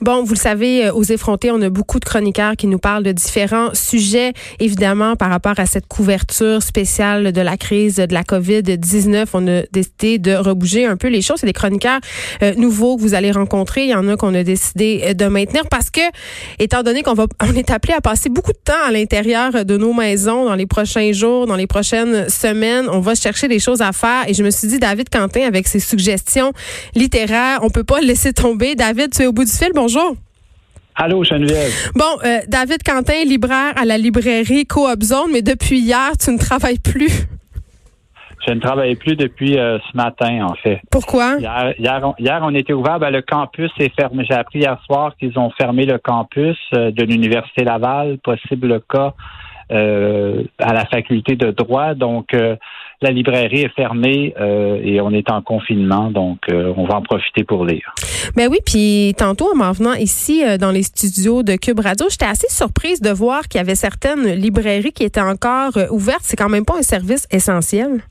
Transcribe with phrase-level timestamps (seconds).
[0.00, 3.02] Bon, vous le savez, euh, aux effrontés, on a beaucoup de chroniqueurs qui nous parlent
[3.02, 8.22] de différents sujets, évidemment, par rapport à cette couverture spéciale de la crise de la
[8.22, 9.26] COVID-19.
[9.32, 11.38] On a décidé de rebouger un peu les choses.
[11.40, 11.98] C'est des chroniqueurs
[12.44, 13.86] euh, nouveaux que vous allez rencontrer.
[13.86, 16.00] Il y en a qu'on a décidé euh, de maintenir parce que,
[16.60, 19.76] étant donné qu'on va, on est appelé à passer beaucoup de temps à l'intérieur de
[19.76, 23.82] nos maisons dans les prochains jours, dans les prochaines semaines, on va chercher des choses
[23.82, 24.28] à faire.
[24.28, 26.52] Et je me suis dit, David Quentin, avec ses suggestions
[26.94, 28.76] littéraires, on peut pas le laisser tomber.
[28.76, 29.72] David, tu es au bout du fil.
[29.90, 30.16] Bonjour.
[30.96, 31.72] Allô, Geneviève.
[31.94, 36.36] Bon, euh, David Quentin, libraire à la librairie Coop Zone, mais depuis hier, tu ne
[36.36, 37.26] travailles plus.
[38.46, 40.82] Je ne travaille plus depuis euh, ce matin, en fait.
[40.90, 41.36] Pourquoi?
[41.38, 42.98] Hier, hier, on, était ouvert.
[42.98, 44.26] Ben, le campus est fermé.
[44.28, 49.14] J'ai appris hier soir qu'ils ont fermé le campus euh, de l'Université Laval, possible cas
[49.70, 51.94] à la faculté de droit.
[51.94, 52.34] Donc,
[53.00, 54.34] la librairie est fermée
[54.82, 56.10] et on est en confinement.
[56.10, 57.94] Donc, on va en profiter pour lire.
[58.36, 62.06] Ben oui, puis tantôt en m'en venant ici euh, dans les studios de Cube Radio,
[62.10, 66.22] j'étais assez surprise de voir qu'il y avait certaines librairies qui étaient encore euh, ouvertes.
[66.22, 68.02] C'est quand même pas un service essentiel.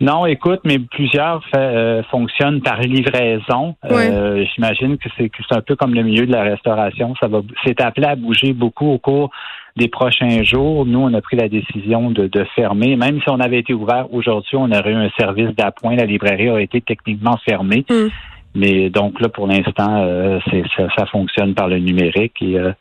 [0.00, 3.76] Non, écoute, mais plusieurs euh, fonctionnent par livraison.
[3.84, 7.14] J'imagine que c'est un peu comme le milieu de la restauration.
[7.20, 9.30] Ça va, c'est appelé à bouger beaucoup au cours
[9.76, 10.86] des prochains jours.
[10.86, 12.96] Nous, on a pris la décision de, fermer.
[12.96, 15.96] Même si on avait été ouvert aujourd'hui, on aurait eu un service d'appoint.
[15.96, 17.84] La librairie aurait été techniquement fermée.
[17.88, 18.08] Mm.
[18.54, 20.40] Mais donc là, pour l'instant, euh,
[20.76, 22.72] ça, ça, fonctionne par le numérique et euh,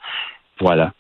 [0.60, 0.94] voilà.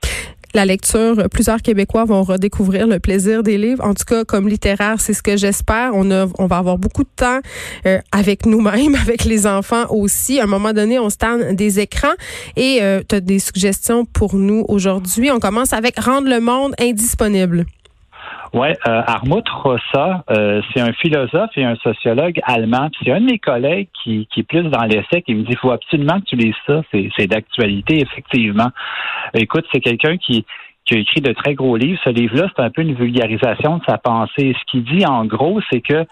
[0.54, 3.84] La lecture, plusieurs Québécois vont redécouvrir le plaisir des livres.
[3.84, 5.92] En tout cas, comme littéraire, c'est ce que j'espère.
[5.94, 7.40] On, on va avoir beaucoup de temps
[7.86, 10.40] euh, avec nous-mêmes, avec les enfants aussi.
[10.40, 12.14] À un moment donné, on se des écrans.
[12.56, 15.32] Et tu as des suggestions pour nous aujourd'hui.
[15.32, 17.66] On commence avec rendre le monde indisponible.
[18.54, 22.90] Oui, euh, Armut Rossa, euh, c'est un philosophe et un sociologue allemand.
[23.04, 25.58] C'est un de mes collègues qui, qui est plus dans l'essai qui me dit il
[25.58, 26.82] faut absolument que tu lises ça.
[26.92, 28.70] C'est d'actualité, effectivement.
[29.36, 30.46] Écoute, c'est quelqu'un qui,
[30.86, 32.00] qui a écrit de très gros livres.
[32.04, 34.56] Ce livre-là, c'est un peu une vulgarisation de sa pensée.
[34.60, 36.06] Ce qu'il dit, en gros, c'est que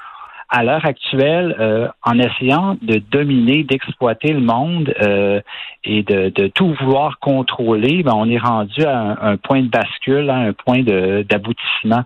[0.50, 5.42] à l'heure actuelle, euh, en essayant de dominer, d'exploiter le monde euh,
[5.84, 10.38] et de, tout vouloir contrôler, ben, on est rendu à un, point de bascule, à
[10.38, 12.04] un point d'aboutissement.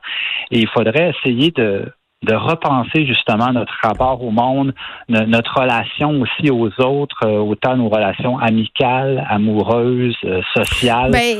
[0.49, 1.85] Et il faudrait essayer de,
[2.23, 4.73] de repenser justement notre rapport au monde,
[5.09, 11.09] notre relation aussi aux autres, euh, autant nos relations amicales, amoureuses, euh, sociales.
[11.09, 11.35] Ben,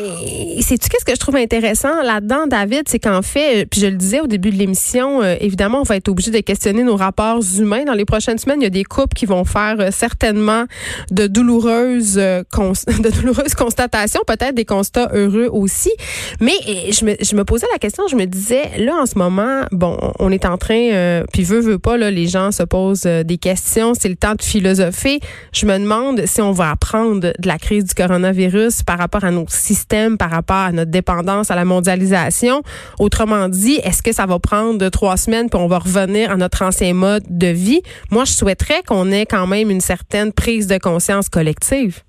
[0.60, 4.22] sais-tu qu'est-ce que je trouve intéressant là-dedans, David, c'est qu'en fait, puis je le disais
[4.22, 7.84] au début de l'émission, euh, évidemment, on va être obligé de questionner nos rapports humains
[7.84, 8.62] dans les prochaines semaines.
[8.62, 10.66] Il y a des couples qui vont faire certainement
[11.12, 15.92] de douloureuses, de douloureuses constatations, peut-être des constats heureux aussi.
[16.40, 16.58] Mais
[16.92, 19.96] je me, je me posais la question, je me disais, là, en ce moment, bon,
[20.18, 23.24] on est en train euh, puis veut, veut pas, là, les gens se posent euh,
[23.24, 23.94] des questions.
[23.94, 25.20] C'est le temps de philosopher.
[25.54, 29.32] Je me demande si on va apprendre de la crise du coronavirus par rapport à
[29.32, 32.62] nos systèmes, par rapport à notre dépendance à la mondialisation.
[33.00, 36.62] Autrement dit, est-ce que ça va prendre trois semaines puis on va revenir à notre
[36.62, 37.82] ancien mode de vie?
[38.12, 42.02] Moi, je souhaiterais qu'on ait quand même une certaine prise de conscience collective.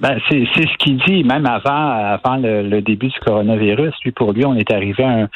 [0.00, 3.94] Ben, c'est ce qu'il dit, même avant, avant le, début du coronavirus.
[4.04, 5.28] Lui, pour lui, on est arrivé à un,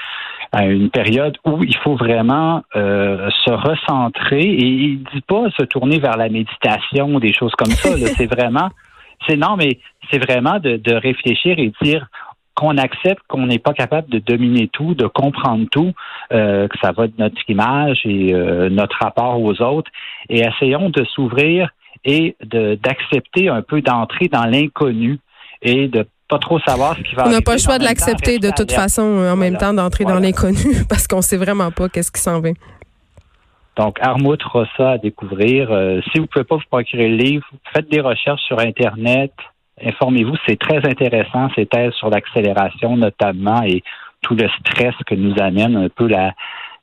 [0.52, 5.64] à une période où il faut vraiment euh, se recentrer et il dit pas se
[5.64, 7.90] tourner vers la méditation ou des choses comme ça.
[8.16, 8.68] c'est vraiment,
[9.28, 9.78] c'est non, mais
[10.10, 12.08] c'est vraiment de, de réfléchir et dire
[12.60, 15.92] qu'on accepte qu'on n'est pas capable de dominer tout, de comprendre tout,
[16.32, 19.90] euh, que ça va de notre image et euh, notre rapport aux autres,
[20.28, 21.70] et essayons de s'ouvrir
[22.04, 25.18] et d'accepter un peu d'entrer dans l'inconnu
[25.62, 28.38] et de pas trop savoir ce qui va On n'a pas le choix de l'accepter
[28.38, 32.12] de toute façon en même temps d'entrer dans l'inconnu parce qu'on sait vraiment pas qu'est-ce
[32.12, 32.54] qui s'en vient.
[33.76, 35.70] Donc, Armut Rossa à découvrir.
[35.70, 39.32] Euh, si vous ne pouvez pas vous procurer le livre, faites des recherches sur Internet.
[39.82, 43.82] Informez-vous, c'est très intéressant, ces thèses sur l'accélération notamment et
[44.22, 46.08] tout le stress que nous amène un peu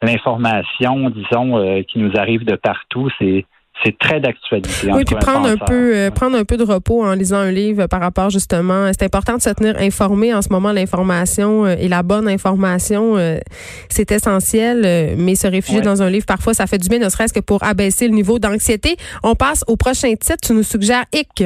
[0.01, 3.09] l'information, disons, euh, qui nous arrive de partout.
[3.19, 3.45] C'est
[3.83, 4.91] c'est très d'actualité.
[4.91, 7.87] Oui, puis prendre un peu, euh, prendre un peu de repos en lisant un livre
[7.87, 8.91] par rapport justement.
[8.91, 10.71] C'est important de se tenir informé en ce moment.
[10.71, 13.37] L'information euh, et la bonne information, euh,
[13.89, 15.15] c'est essentiel.
[15.17, 17.63] mais se réfugier dans un livre, parfois, ça fait du bien, ne serait-ce que pour
[17.63, 18.95] abaisser le niveau d'anxiété.
[19.23, 20.37] On passe au prochain titre.
[20.43, 21.43] Tu nous suggères Hic.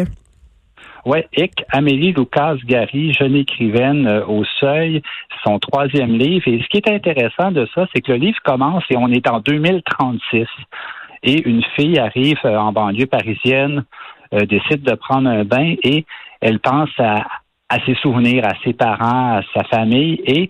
[1.05, 5.01] Oui, Hic, Amélie Lucas Gary, jeune écrivaine au seuil,
[5.43, 6.47] son troisième livre.
[6.47, 9.27] Et ce qui est intéressant de ça, c'est que le livre commence et on est
[9.27, 10.45] en 2036.
[11.23, 13.83] Et une fille arrive euh, en banlieue parisienne,
[14.33, 16.05] euh, décide de prendre un bain et
[16.39, 17.25] elle pense à,
[17.69, 20.21] à ses souvenirs, à ses parents, à sa famille.
[20.25, 20.49] Et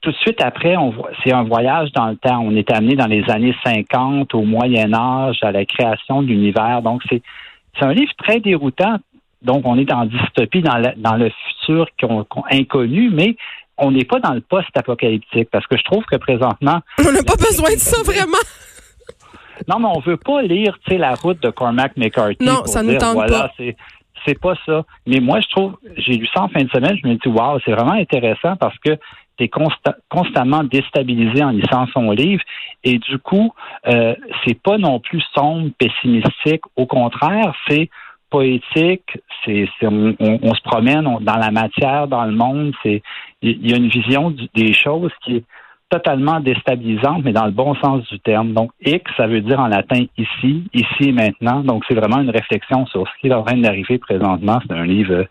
[0.00, 2.40] tout de suite après, on c'est un voyage dans le temps.
[2.40, 6.82] On est amené dans les années 50, au Moyen Âge, à la création de l'univers.
[6.82, 7.22] Donc, c'est,
[7.78, 8.96] c'est un livre très déroutant.
[9.42, 13.36] Donc, on est en dystopie dans, dans le futur qu'on, inconnu, mais
[13.78, 16.80] on n'est pas dans le post-apocalyptique parce que je trouve que présentement.
[16.98, 18.36] On n'a pas besoin de ça vraiment.
[19.70, 22.44] Non, mais on veut pas lire, tu sais, la route de Cormac McCarthy.
[22.44, 23.52] Non, ça nous tente voilà, pas.
[23.56, 23.76] C'est,
[24.26, 24.84] c'est pas ça.
[25.06, 27.60] Mais moi, je trouve, j'ai lu ça en fin de semaine, je me dis, waouh,
[27.64, 28.96] c'est vraiment intéressant parce que
[29.36, 29.50] tu es
[30.08, 32.42] constamment déstabilisé en lisant son livre.
[32.82, 33.52] Et du coup,
[33.86, 34.14] euh,
[34.44, 36.62] c'est pas non plus sombre, pessimistique.
[36.76, 37.88] Au contraire, c'est
[38.28, 42.72] poétique, c'est, on, on, se promène dans la matière, dans le monde.
[42.82, 43.02] C'est
[43.42, 45.44] il y, a une vision des choses qui est
[45.90, 48.52] totalement déstabilisante, mais dans le bon sens du terme.
[48.52, 51.60] Donc, X, ça veut dire en latin ici, ici et maintenant.
[51.60, 54.60] Donc, c'est vraiment une réflexion sur ce qui est en train d'arriver présentement.
[54.66, 55.12] C'est un livre.
[55.12, 55.24] Euh,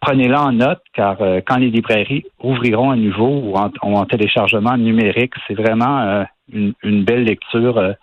[0.00, 5.32] prenez-le en note, car euh, quand les librairies ouvriront à nouveau ou en, téléchargement numérique,
[5.46, 7.94] c'est vraiment euh, une, une, belle lecture,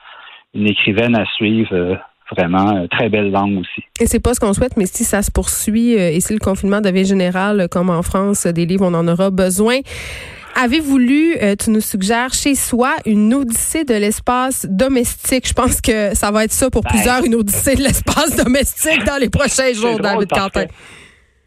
[0.56, 2.00] une écrivaine à suivre
[2.31, 3.83] vraiment très belle langue aussi.
[4.00, 6.81] Et c'est pas ce qu'on souhaite, mais si ça se poursuit et si le confinement
[6.81, 9.81] devient général, comme en France, des livres, on en aura besoin.
[10.57, 15.46] Avez-vous lu, euh, tu nous suggères chez soi, une odyssée de l'espace domestique?
[15.50, 19.04] Je pense que ça va être ça pour ben, plusieurs, une odyssée de l'espace domestique
[19.04, 20.66] dans les prochains jours, David Quentin.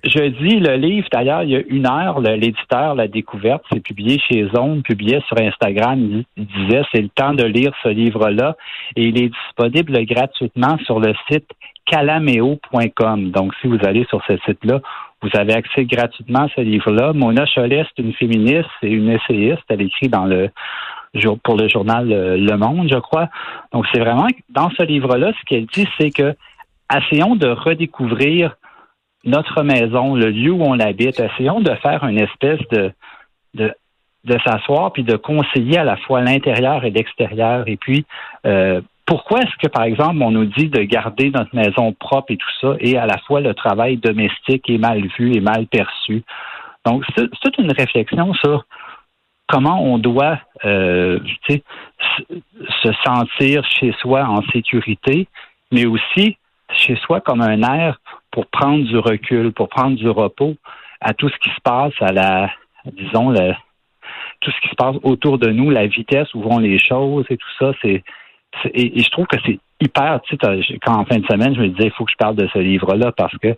[0.05, 4.20] Je dis le livre, d'ailleurs, il y a une heure, l'éditeur l'a découverte, c'est publié
[4.31, 8.56] chez Zone, publié sur Instagram, il disait c'est le temps de lire ce livre-là
[8.94, 11.49] et il est disponible gratuitement sur le site
[11.87, 13.31] calameo.com.
[13.31, 14.81] Donc, si vous allez sur ce site-là,
[15.22, 17.12] vous avez accès gratuitement à ce livre-là.
[17.12, 19.62] Mona Cholet, c'est une féministe et une essayiste.
[19.68, 20.50] Elle écrit dans le
[21.42, 23.28] pour le journal euh, Le Monde, je crois.
[23.72, 26.34] Donc, c'est vraiment dans ce livre-là, ce qu'elle dit, c'est que
[26.94, 28.56] essayons de redécouvrir
[29.24, 31.20] notre maison, le lieu où on habite.
[31.20, 32.92] Essayons de faire une espèce de,
[33.54, 33.74] de,
[34.24, 37.64] de s'asseoir puis de conseiller à la fois l'intérieur et l'extérieur.
[37.66, 38.06] Et puis,
[38.46, 42.37] euh, pourquoi est-ce que, par exemple, on nous dit de garder notre maison propre et
[42.37, 46.22] tout ça, et à la fois le travail domestique est mal vu et mal perçu?
[46.84, 48.66] Donc, c'est toute une réflexion sur
[49.46, 55.26] comment on doit euh, se sentir chez soi en sécurité,
[55.72, 56.37] mais aussi
[56.75, 57.99] chez soi comme un air
[58.31, 60.54] pour prendre du recul, pour prendre du repos
[61.00, 62.50] à tout ce qui se passe, à la,
[62.84, 63.32] disons,
[64.43, 67.38] tout ce qui se passe autour de nous, la vitesse où vont les choses et
[67.38, 68.04] tout ça, c'est
[68.72, 71.69] et, je trouve que c'est hyper, tu sais, quand en fin de semaine, je me
[71.69, 73.56] disais, il faut que je parle de ce livre-là parce que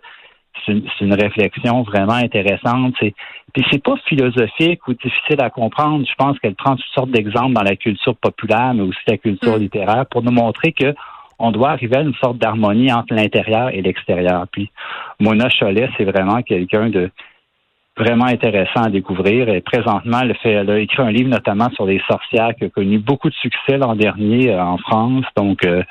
[0.65, 2.93] c'est une, réflexion vraiment intéressante.
[2.99, 3.13] C'est,
[3.53, 6.05] puis c'est pas philosophique ou difficile à comprendre.
[6.07, 9.57] Je pense qu'elle prend toutes sortes d'exemples dans la culture populaire, mais aussi la culture
[9.57, 9.61] mm.
[9.61, 10.93] littéraire, pour nous montrer que
[11.39, 14.45] on doit arriver à une sorte d'harmonie entre l'intérieur et l'extérieur.
[14.51, 14.69] Puis
[15.19, 17.09] Mona Cholet, c'est vraiment quelqu'un de
[17.97, 19.49] vraiment intéressant à découvrir.
[19.49, 22.69] Et présentement, elle, fait, elle a écrit un livre notamment sur les sorcières qui a
[22.69, 25.25] connu beaucoup de succès l'an dernier euh, en France.
[25.35, 25.83] Donc, euh,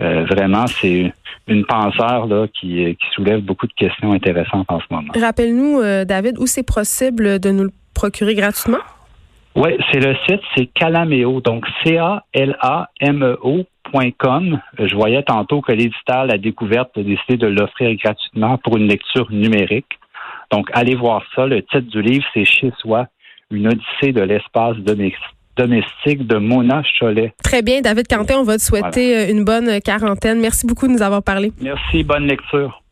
[0.00, 1.12] euh, vraiment, c'est
[1.46, 5.12] une penseur là, qui, qui soulève beaucoup de questions intéressantes en ce moment.
[5.14, 8.78] Rappelle-nous, David, où c'est possible de nous le procurer gratuitement?
[9.56, 12.20] Oui, c'est le site, c'est Calameo, donc C-A-L-A-M-E-O.com.
[14.78, 19.30] Je voyais tantôt que l'éditeur, la découverte, a décidé de l'offrir gratuitement pour une lecture
[19.30, 19.99] numérique.
[20.50, 21.46] Donc, allez voir ça.
[21.46, 23.06] Le titre du livre, c'est Chez soi,
[23.50, 27.32] une odyssée de l'espace domestique de Mona Cholet.
[27.42, 30.40] Très bien, David Quentin, on va te souhaiter euh, une bonne quarantaine.
[30.40, 31.52] Merci beaucoup de nous avoir parlé.
[31.60, 32.82] Merci, bonne lecture.